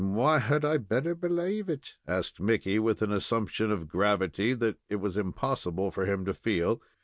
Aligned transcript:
"Why 0.03 0.39
had 0.39 0.65
I 0.65 0.77
better 0.79 1.13
belave 1.13 1.69
it?" 1.69 1.95
asked 2.07 2.39
Mickey, 2.39 2.79
with 2.79 3.03
an 3.03 3.11
assumption 3.11 3.69
of 3.69 3.87
gravity 3.87 4.55
that 4.55 4.79
it 4.89 4.95
was 4.95 5.15
impossible 5.15 5.91
for 5.91 6.07
him 6.07 6.25
to 6.25 6.33
feel. 6.33 6.81